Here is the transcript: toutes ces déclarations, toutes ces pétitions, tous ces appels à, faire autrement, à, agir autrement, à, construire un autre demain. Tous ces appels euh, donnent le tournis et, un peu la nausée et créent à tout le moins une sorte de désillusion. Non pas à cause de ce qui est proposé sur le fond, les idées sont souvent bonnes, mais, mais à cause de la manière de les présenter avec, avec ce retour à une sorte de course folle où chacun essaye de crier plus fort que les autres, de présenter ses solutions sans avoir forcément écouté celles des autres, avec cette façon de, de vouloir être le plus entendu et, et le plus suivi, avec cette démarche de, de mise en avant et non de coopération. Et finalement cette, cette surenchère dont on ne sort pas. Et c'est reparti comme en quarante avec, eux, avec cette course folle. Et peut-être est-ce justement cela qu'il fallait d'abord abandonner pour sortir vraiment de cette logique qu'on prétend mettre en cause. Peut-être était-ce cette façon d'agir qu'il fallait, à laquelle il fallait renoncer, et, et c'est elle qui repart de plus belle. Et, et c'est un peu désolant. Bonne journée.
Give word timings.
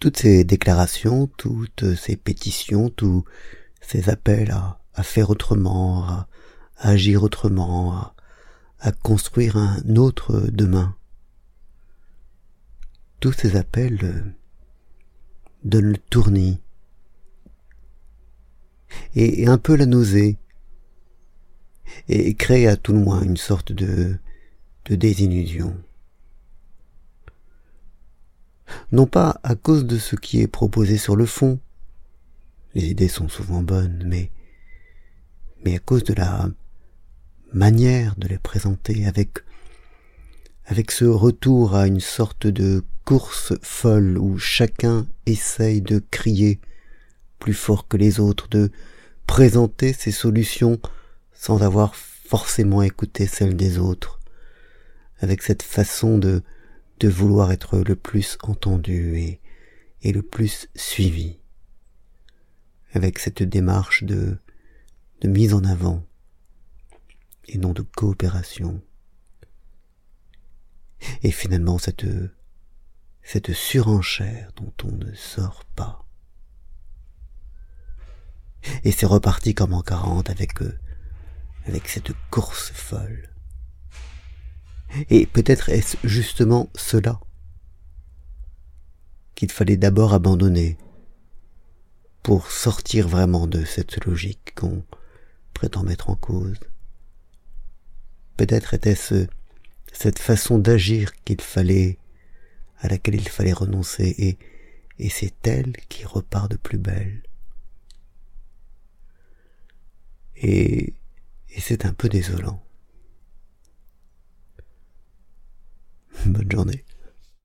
toutes 0.00 0.16
ces 0.16 0.44
déclarations, 0.44 1.26
toutes 1.36 1.94
ces 1.94 2.16
pétitions, 2.16 2.88
tous 2.88 3.24
ces 3.82 4.08
appels 4.08 4.50
à, 4.50 5.02
faire 5.02 5.30
autrement, 5.30 6.04
à, 6.08 6.28
agir 6.78 7.22
autrement, 7.22 8.14
à, 8.80 8.92
construire 8.92 9.58
un 9.58 9.96
autre 9.96 10.48
demain. 10.50 10.96
Tous 13.20 13.32
ces 13.32 13.56
appels 13.56 13.98
euh, 14.02 14.22
donnent 15.64 15.92
le 15.92 15.98
tournis 15.98 16.60
et, 19.14 19.46
un 19.46 19.58
peu 19.58 19.76
la 19.76 19.84
nausée 19.84 20.38
et 22.08 22.34
créent 22.34 22.66
à 22.66 22.76
tout 22.76 22.94
le 22.94 23.00
moins 23.00 23.22
une 23.22 23.36
sorte 23.36 23.72
de 23.72 24.18
désillusion. 24.88 25.76
Non 28.92 29.06
pas 29.06 29.38
à 29.44 29.54
cause 29.54 29.84
de 29.84 29.98
ce 29.98 30.16
qui 30.16 30.40
est 30.40 30.48
proposé 30.48 30.96
sur 30.96 31.14
le 31.14 31.26
fond, 31.26 31.60
les 32.74 32.86
idées 32.86 33.08
sont 33.08 33.28
souvent 33.28 33.62
bonnes, 33.62 34.02
mais, 34.06 34.30
mais 35.64 35.76
à 35.76 35.78
cause 35.78 36.02
de 36.02 36.14
la 36.14 36.48
manière 37.52 38.16
de 38.16 38.26
les 38.26 38.38
présenter 38.38 39.06
avec, 39.06 39.38
avec 40.66 40.90
ce 40.90 41.04
retour 41.04 41.76
à 41.76 41.86
une 41.86 42.00
sorte 42.00 42.48
de 42.48 42.84
course 43.04 43.52
folle 43.62 44.18
où 44.18 44.38
chacun 44.38 45.06
essaye 45.26 45.80
de 45.80 46.02
crier 46.10 46.60
plus 47.38 47.54
fort 47.54 47.86
que 47.86 47.96
les 47.96 48.18
autres, 48.18 48.48
de 48.48 48.70
présenter 49.26 49.92
ses 49.92 50.12
solutions 50.12 50.80
sans 51.32 51.62
avoir 51.62 51.94
forcément 51.94 52.82
écouté 52.82 53.26
celles 53.26 53.56
des 53.56 53.78
autres, 53.78 54.20
avec 55.20 55.42
cette 55.42 55.62
façon 55.62 56.18
de, 56.18 56.42
de 57.00 57.08
vouloir 57.08 57.50
être 57.50 57.78
le 57.78 57.96
plus 57.96 58.36
entendu 58.42 59.16
et, 59.16 59.40
et 60.02 60.12
le 60.12 60.22
plus 60.22 60.68
suivi, 60.74 61.38
avec 62.92 63.18
cette 63.18 63.42
démarche 63.42 64.04
de, 64.04 64.38
de 65.22 65.28
mise 65.28 65.54
en 65.54 65.64
avant 65.64 66.04
et 67.48 67.58
non 67.58 67.72
de 67.72 67.82
coopération. 67.82 68.82
Et 71.22 71.30
finalement 71.30 71.78
cette, 71.78 72.06
cette 73.22 73.52
surenchère 73.52 74.52
dont 74.56 74.72
on 74.84 74.92
ne 74.92 75.14
sort 75.14 75.64
pas. 75.74 76.06
Et 78.84 78.92
c'est 78.92 79.06
reparti 79.06 79.54
comme 79.54 79.72
en 79.72 79.82
quarante 79.82 80.28
avec, 80.28 80.60
eux, 80.60 80.78
avec 81.64 81.88
cette 81.88 82.12
course 82.30 82.70
folle. 82.72 83.29
Et 85.08 85.26
peut-être 85.26 85.70
est-ce 85.70 85.96
justement 86.04 86.68
cela 86.74 87.20
qu'il 89.34 89.50
fallait 89.50 89.76
d'abord 89.76 90.12
abandonner 90.12 90.76
pour 92.22 92.50
sortir 92.50 93.08
vraiment 93.08 93.46
de 93.46 93.64
cette 93.64 94.04
logique 94.04 94.54
qu'on 94.54 94.84
prétend 95.54 95.82
mettre 95.82 96.10
en 96.10 96.16
cause. 96.16 96.58
Peut-être 98.36 98.74
était-ce 98.74 99.26
cette 99.92 100.18
façon 100.18 100.58
d'agir 100.58 101.12
qu'il 101.24 101.40
fallait, 101.40 101.98
à 102.78 102.88
laquelle 102.88 103.16
il 103.16 103.28
fallait 103.28 103.52
renoncer, 103.52 104.14
et, 104.18 104.38
et 104.98 105.08
c'est 105.08 105.46
elle 105.46 105.72
qui 105.88 106.04
repart 106.04 106.50
de 106.50 106.56
plus 106.56 106.78
belle. 106.78 107.22
Et, 110.36 110.94
et 111.50 111.60
c'est 111.60 111.84
un 111.84 111.92
peu 111.92 112.08
désolant. 112.08 112.62
Bonne 116.30 116.50
journée. 116.50 116.84